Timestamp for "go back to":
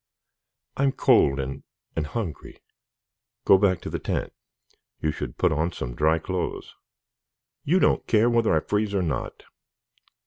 3.45-3.89